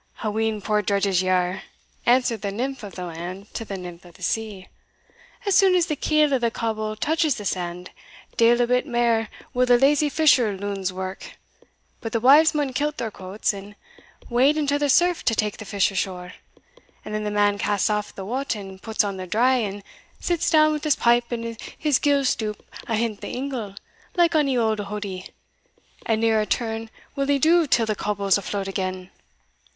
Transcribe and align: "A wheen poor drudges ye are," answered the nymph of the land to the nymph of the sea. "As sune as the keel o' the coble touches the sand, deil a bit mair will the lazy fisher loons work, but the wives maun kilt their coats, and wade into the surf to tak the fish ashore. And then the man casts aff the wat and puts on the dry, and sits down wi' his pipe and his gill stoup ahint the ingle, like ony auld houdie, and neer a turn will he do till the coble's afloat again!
"A 0.23 0.31
wheen 0.31 0.61
poor 0.61 0.81
drudges 0.81 1.21
ye 1.21 1.29
are," 1.29 1.61
answered 2.07 2.41
the 2.41 2.51
nymph 2.51 2.81
of 2.81 2.95
the 2.95 3.05
land 3.05 3.53
to 3.53 3.63
the 3.63 3.77
nymph 3.77 4.03
of 4.03 4.15
the 4.15 4.23
sea. 4.23 4.67
"As 5.45 5.53
sune 5.53 5.75
as 5.75 5.85
the 5.85 5.95
keel 5.95 6.33
o' 6.33 6.39
the 6.39 6.49
coble 6.49 6.95
touches 6.95 7.35
the 7.35 7.45
sand, 7.45 7.91
deil 8.35 8.61
a 8.61 8.65
bit 8.65 8.87
mair 8.87 9.29
will 9.53 9.67
the 9.67 9.77
lazy 9.77 10.09
fisher 10.09 10.57
loons 10.57 10.91
work, 10.91 11.37
but 11.99 12.13
the 12.13 12.19
wives 12.19 12.55
maun 12.55 12.73
kilt 12.73 12.97
their 12.97 13.11
coats, 13.11 13.53
and 13.53 13.75
wade 14.27 14.57
into 14.57 14.79
the 14.79 14.89
surf 14.89 15.23
to 15.25 15.35
tak 15.35 15.57
the 15.57 15.65
fish 15.65 15.91
ashore. 15.91 16.33
And 17.05 17.13
then 17.13 17.23
the 17.23 17.29
man 17.29 17.59
casts 17.59 17.87
aff 17.87 18.15
the 18.15 18.25
wat 18.25 18.55
and 18.55 18.81
puts 18.81 19.03
on 19.03 19.17
the 19.17 19.27
dry, 19.27 19.57
and 19.57 19.83
sits 20.19 20.49
down 20.49 20.71
wi' 20.71 20.79
his 20.81 20.95
pipe 20.95 21.31
and 21.31 21.55
his 21.77 21.99
gill 21.99 22.25
stoup 22.25 22.65
ahint 22.87 23.21
the 23.21 23.27
ingle, 23.29 23.75
like 24.17 24.33
ony 24.33 24.57
auld 24.57 24.79
houdie, 24.79 25.29
and 26.07 26.21
neer 26.21 26.41
a 26.41 26.47
turn 26.47 26.89
will 27.15 27.27
he 27.27 27.37
do 27.37 27.67
till 27.67 27.85
the 27.85 27.93
coble's 27.93 28.39
afloat 28.39 28.67
again! 28.67 29.11